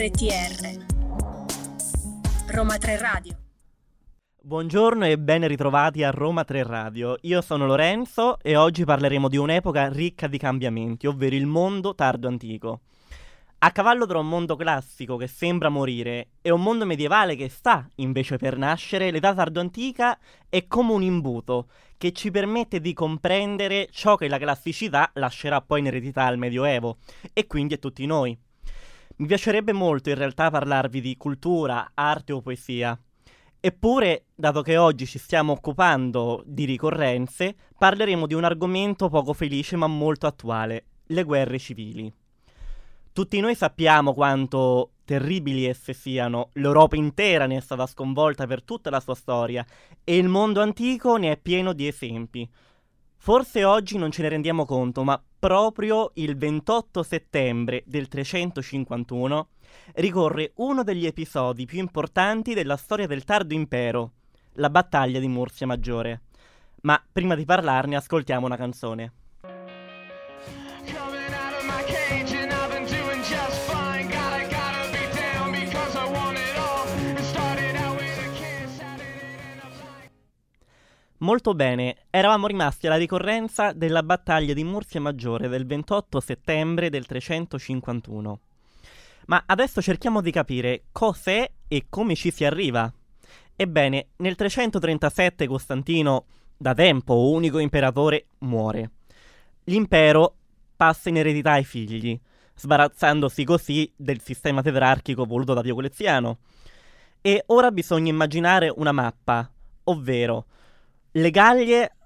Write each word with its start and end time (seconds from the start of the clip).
RTR 0.00 0.86
Roma 2.54 2.78
3 2.78 2.96
Radio 2.96 3.36
Buongiorno 4.40 5.04
e 5.04 5.18
ben 5.18 5.46
ritrovati 5.46 6.02
a 6.02 6.10
Roma 6.10 6.42
3 6.42 6.62
Radio. 6.62 7.18
Io 7.20 7.42
sono 7.42 7.66
Lorenzo 7.66 8.38
e 8.40 8.56
oggi 8.56 8.86
parleremo 8.86 9.28
di 9.28 9.36
un'epoca 9.36 9.90
ricca 9.90 10.26
di 10.26 10.38
cambiamenti, 10.38 11.06
ovvero 11.06 11.36
il 11.36 11.44
mondo 11.44 11.94
tardo 11.94 12.28
antico. 12.28 12.80
A 13.58 13.70
cavallo 13.72 14.06
tra 14.06 14.18
un 14.18 14.26
mondo 14.26 14.56
classico 14.56 15.18
che 15.18 15.26
sembra 15.26 15.68
morire 15.68 16.28
e 16.40 16.50
un 16.50 16.62
mondo 16.62 16.86
medievale 16.86 17.36
che 17.36 17.50
sta 17.50 17.86
invece 17.96 18.38
per 18.38 18.56
nascere, 18.56 19.10
l'età 19.10 19.34
tardo 19.34 19.60
antica 19.60 20.18
è 20.48 20.66
come 20.66 20.94
un 20.94 21.02
imbuto 21.02 21.68
che 21.98 22.12
ci 22.12 22.30
permette 22.30 22.80
di 22.80 22.94
comprendere 22.94 23.88
ciò 23.90 24.16
che 24.16 24.28
la 24.28 24.38
classicità 24.38 25.10
lascerà 25.16 25.60
poi 25.60 25.80
in 25.80 25.88
eredità 25.88 26.24
al 26.24 26.38
Medioevo 26.38 26.96
e 27.34 27.46
quindi 27.46 27.74
a 27.74 27.76
tutti 27.76 28.06
noi. 28.06 28.38
Mi 29.20 29.26
piacerebbe 29.26 29.74
molto 29.74 30.08
in 30.08 30.14
realtà 30.14 30.48
parlarvi 30.48 31.02
di 31.02 31.14
cultura, 31.18 31.90
arte 31.92 32.32
o 32.32 32.40
poesia. 32.40 32.98
Eppure, 33.60 34.24
dato 34.34 34.62
che 34.62 34.78
oggi 34.78 35.04
ci 35.04 35.18
stiamo 35.18 35.52
occupando 35.52 36.42
di 36.46 36.64
ricorrenze, 36.64 37.54
parleremo 37.76 38.26
di 38.26 38.32
un 38.32 38.44
argomento 38.44 39.10
poco 39.10 39.34
felice 39.34 39.76
ma 39.76 39.86
molto 39.86 40.26
attuale, 40.26 40.86
le 41.08 41.22
guerre 41.24 41.58
civili. 41.58 42.10
Tutti 43.12 43.40
noi 43.40 43.54
sappiamo 43.54 44.14
quanto 44.14 44.92
terribili 45.04 45.66
esse 45.66 45.92
siano, 45.92 46.48
l'Europa 46.54 46.96
intera 46.96 47.44
ne 47.44 47.58
è 47.58 47.60
stata 47.60 47.86
sconvolta 47.86 48.46
per 48.46 48.62
tutta 48.62 48.88
la 48.88 49.00
sua 49.00 49.14
storia 49.14 49.66
e 50.02 50.16
il 50.16 50.28
mondo 50.28 50.62
antico 50.62 51.16
ne 51.18 51.32
è 51.32 51.36
pieno 51.36 51.74
di 51.74 51.86
esempi. 51.86 52.48
Forse 53.18 53.64
oggi 53.64 53.98
non 53.98 54.10
ce 54.10 54.22
ne 54.22 54.30
rendiamo 54.30 54.64
conto, 54.64 55.04
ma 55.04 55.22
proprio 55.40 56.10
il 56.14 56.36
28 56.36 57.02
settembre 57.02 57.82
del 57.86 58.08
351 58.08 59.48
ricorre 59.94 60.52
uno 60.56 60.84
degli 60.84 61.06
episodi 61.06 61.64
più 61.64 61.78
importanti 61.78 62.52
della 62.52 62.76
storia 62.76 63.06
del 63.06 63.24
tardo 63.24 63.54
impero, 63.54 64.12
la 64.54 64.68
battaglia 64.68 65.18
di 65.18 65.28
Mursia 65.28 65.66
Maggiore. 65.66 66.20
Ma 66.82 67.02
prima 67.10 67.34
di 67.34 67.46
parlarne 67.46 67.96
ascoltiamo 67.96 68.44
una 68.44 68.56
canzone. 68.56 69.12
Molto 81.22 81.52
bene, 81.52 81.96
eravamo 82.08 82.46
rimasti 82.46 82.86
alla 82.86 82.96
ricorrenza 82.96 83.74
della 83.74 84.02
battaglia 84.02 84.54
di 84.54 84.64
Mursia 84.64 85.02
Maggiore 85.02 85.48
del 85.48 85.66
28 85.66 86.18
settembre 86.18 86.88
del 86.88 87.04
351. 87.04 88.40
Ma 89.26 89.42
adesso 89.44 89.82
cerchiamo 89.82 90.22
di 90.22 90.30
capire 90.30 90.84
cos'è 90.90 91.50
e 91.68 91.84
come 91.90 92.14
ci 92.14 92.30
si 92.30 92.46
arriva. 92.46 92.90
Ebbene, 93.54 94.06
nel 94.16 94.34
337 94.34 95.46
Costantino, 95.46 96.24
da 96.56 96.72
tempo 96.72 97.28
unico 97.28 97.58
imperatore, 97.58 98.28
muore. 98.38 98.90
L'impero 99.64 100.36
passa 100.74 101.10
in 101.10 101.18
eredità 101.18 101.52
ai 101.52 101.64
figli, 101.64 102.18
sbarazzandosi 102.54 103.44
così 103.44 103.92
del 103.94 104.22
sistema 104.22 104.62
tetrarchico 104.62 105.26
voluto 105.26 105.52
da 105.52 105.60
Diocleziano. 105.60 106.38
E 107.20 107.42
ora 107.48 107.70
bisogna 107.70 108.08
immaginare 108.08 108.72
una 108.74 108.92
mappa, 108.92 109.50
ovvero 109.84 110.46
le 111.12 111.30
Gallie 111.30 111.96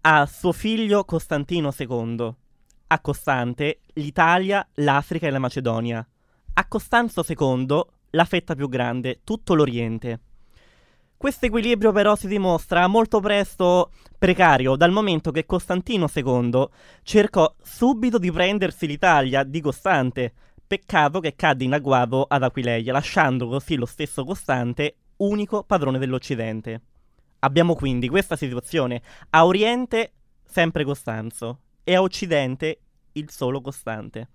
a 0.00 0.26
suo 0.26 0.50
figlio 0.50 1.04
Costantino 1.04 1.72
II, 1.76 2.34
a 2.88 3.00
Costante 3.00 3.82
l'Italia, 3.94 4.66
l'Africa 4.74 5.28
e 5.28 5.30
la 5.30 5.38
Macedonia, 5.38 6.04
a 6.54 6.66
Costanzo 6.66 7.24
II 7.24 7.80
la 8.10 8.24
fetta 8.24 8.56
più 8.56 8.68
grande, 8.68 9.20
tutto 9.22 9.54
l'Oriente. 9.54 10.20
Questo 11.16 11.46
equilibrio 11.46 11.92
però 11.92 12.16
si 12.16 12.26
dimostra 12.26 12.88
molto 12.88 13.20
presto 13.20 13.92
precario, 14.18 14.74
dal 14.74 14.90
momento 14.90 15.30
che 15.30 15.46
Costantino 15.46 16.08
II 16.12 16.66
cercò 17.04 17.54
subito 17.62 18.18
di 18.18 18.32
prendersi 18.32 18.88
l'Italia 18.88 19.44
di 19.44 19.60
Costante, 19.60 20.32
peccato 20.66 21.20
che 21.20 21.36
cadde 21.36 21.62
in 21.62 21.74
agguato 21.74 22.24
ad 22.24 22.42
Aquileia, 22.42 22.90
lasciando 22.90 23.46
così 23.46 23.76
lo 23.76 23.86
stesso 23.86 24.24
Costante 24.24 24.96
unico 25.18 25.62
padrone 25.62 25.98
dell'Occidente. 25.98 26.80
Abbiamo 27.40 27.74
quindi 27.74 28.08
questa 28.08 28.36
situazione. 28.36 29.00
A 29.30 29.46
Oriente 29.46 30.12
sempre 30.44 30.84
Costanzo 30.84 31.60
e 31.84 31.94
a 31.94 32.02
Occidente 32.02 32.80
il 33.12 33.30
solo 33.30 33.60
Costante. 33.60 34.28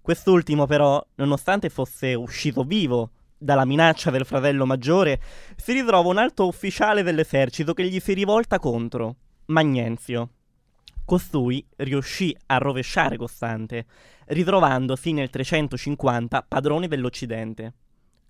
Quest'ultimo 0.00 0.66
però, 0.66 1.04
nonostante 1.16 1.68
fosse 1.68 2.14
uscito 2.14 2.62
vivo 2.62 3.10
dalla 3.36 3.64
minaccia 3.64 4.10
del 4.10 4.24
fratello 4.24 4.64
maggiore, 4.64 5.20
si 5.56 5.72
ritrova 5.72 6.08
un 6.08 6.18
alto 6.18 6.46
ufficiale 6.46 7.02
dell'esercito 7.02 7.74
che 7.74 7.88
gli 7.88 7.98
si 7.98 8.12
rivolta 8.12 8.58
contro, 8.58 9.16
Magnenzio. 9.46 10.30
Costui 11.04 11.66
riuscì 11.76 12.36
a 12.46 12.58
rovesciare 12.58 13.16
Costante, 13.16 13.86
ritrovandosi 14.26 15.12
nel 15.12 15.30
350 15.30 16.44
padrone 16.46 16.86
dell'Occidente. 16.86 17.74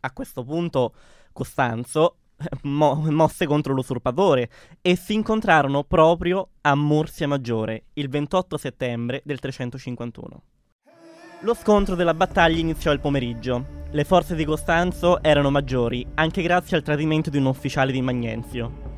A 0.01 0.13
questo 0.13 0.43
punto 0.43 0.95
Costanzo 1.33 2.20
mo- 2.63 3.05
mosse 3.11 3.47
contro 3.47 3.73
l'usurpatore 3.75 4.51
e 4.81 4.97
si 4.97 5.15
incontrarono 5.15 5.85
proprio 5.85 6.51
a 6.63 6.75
Mursia 6.75 7.29
Maggiore 7.29 7.85
il 7.95 8.09
28 8.09 8.57
settembre 8.57 9.23
del 9.25 9.39
351. 9.39 10.43
Lo 11.43 11.55
scontro 11.55 11.95
della 11.95 12.13
battaglia 12.13 12.59
iniziò 12.59 12.93
il 12.93 13.01
pomeriggio. 13.01 13.79
Le 13.93 14.05
forze 14.05 14.35
di 14.35 14.45
Costanzo 14.45 15.23
erano 15.23 15.51
maggiori, 15.51 16.07
anche 16.15 16.43
grazie 16.43 16.77
al 16.77 16.83
tradimento 16.83 17.31
di 17.31 17.39
un 17.39 17.47
ufficiale 17.47 17.93
di 17.93 18.03
Magnenzio. 18.03 18.89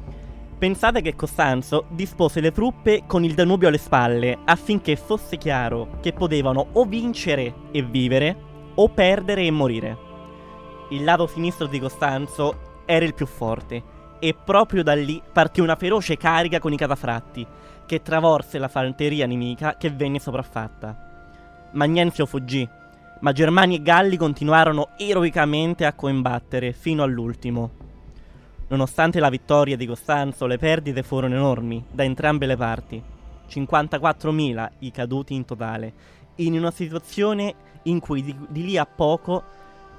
Pensate 0.58 1.02
che 1.02 1.14
Costanzo 1.14 1.86
dispose 1.90 2.40
le 2.40 2.52
truppe 2.52 3.04
con 3.06 3.24
il 3.24 3.34
Danubio 3.34 3.68
alle 3.68 3.78
spalle 3.78 4.38
affinché 4.44 4.96
fosse 4.96 5.36
chiaro 5.36 5.98
che 6.00 6.12
potevano 6.12 6.68
o 6.72 6.84
vincere 6.84 7.54
e 7.72 7.82
vivere 7.82 8.36
o 8.74 8.88
perdere 8.88 9.44
e 9.44 9.50
morire. 9.50 9.98
Il 10.90 11.04
lato 11.04 11.26
sinistro 11.26 11.66
di 11.66 11.78
Costanzo 11.78 12.71
era 12.84 13.04
il 13.04 13.14
più 13.14 13.26
forte 13.26 14.00
e 14.18 14.34
proprio 14.34 14.82
da 14.82 14.94
lì 14.94 15.20
partì 15.32 15.60
una 15.60 15.74
feroce 15.74 16.16
carica 16.16 16.60
con 16.60 16.72
i 16.72 16.76
catafratti 16.76 17.44
che 17.84 18.02
travolse 18.02 18.58
la 18.58 18.68
fanteria 18.68 19.26
nemica 19.26 19.76
che 19.76 19.90
venne 19.90 20.20
sopraffatta. 20.20 21.68
Magnenzio 21.72 22.26
fuggì, 22.26 22.68
ma 23.20 23.32
Germani 23.32 23.76
e 23.76 23.82
Galli 23.82 24.16
continuarono 24.16 24.90
eroicamente 24.96 25.84
a 25.84 25.92
combattere 25.92 26.72
fino 26.72 27.02
all'ultimo. 27.02 27.70
Nonostante 28.68 29.20
la 29.20 29.28
vittoria 29.28 29.76
di 29.76 29.86
Costanzo, 29.86 30.46
le 30.46 30.56
perdite 30.56 31.02
furono 31.02 31.34
enormi 31.34 31.84
da 31.90 32.04
entrambe 32.04 32.46
le 32.46 32.56
parti. 32.56 33.02
54.000 33.48 34.70
i 34.78 34.90
caduti 34.90 35.34
in 35.34 35.44
totale, 35.44 35.92
in 36.36 36.56
una 36.56 36.70
situazione 36.70 37.54
in 37.82 38.00
cui 38.00 38.22
di, 38.22 38.34
di 38.48 38.64
lì 38.64 38.78
a 38.78 38.86
poco 38.86 39.42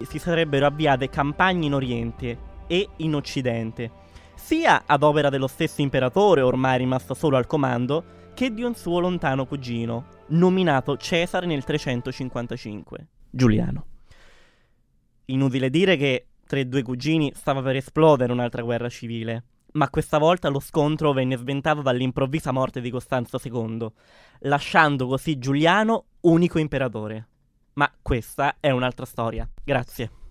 si 0.01 0.17
sarebbero 0.17 0.65
avviate 0.65 1.09
campagne 1.09 1.65
in 1.65 1.73
Oriente 1.73 2.51
e 2.67 2.87
in 2.97 3.15
Occidente, 3.15 3.91
sia 4.35 4.83
ad 4.85 5.03
opera 5.03 5.29
dello 5.29 5.47
stesso 5.47 5.81
imperatore 5.81 6.41
ormai 6.41 6.77
rimasto 6.77 7.13
solo 7.13 7.37
al 7.37 7.47
comando, 7.47 8.31
che 8.33 8.53
di 8.53 8.63
un 8.63 8.75
suo 8.75 8.99
lontano 8.99 9.45
cugino, 9.45 10.07
nominato 10.27 10.97
Cesare 10.97 11.45
nel 11.45 11.63
355, 11.63 13.07
Giuliano. 13.29 13.85
Inutile 15.25 15.69
dire 15.69 15.95
che 15.95 16.27
tra 16.45 16.59
i 16.59 16.67
due 16.67 16.81
cugini 16.81 17.31
stava 17.35 17.61
per 17.61 17.77
esplodere 17.77 18.33
un'altra 18.33 18.61
guerra 18.63 18.89
civile, 18.89 19.43
ma 19.73 19.89
questa 19.89 20.17
volta 20.17 20.49
lo 20.49 20.59
scontro 20.59 21.13
venne 21.13 21.37
sventato 21.37 21.81
dall'improvvisa 21.81 22.51
morte 22.51 22.81
di 22.81 22.89
Costanzo 22.89 23.39
II, 23.41 23.87
lasciando 24.39 25.07
così 25.07 25.39
Giuliano 25.39 26.05
unico 26.21 26.59
imperatore. 26.59 27.27
Ma 27.73 27.91
questa 28.01 28.57
è 28.59 28.69
un'altra 28.69 29.05
storia. 29.05 29.49
Grazie. 29.63 30.22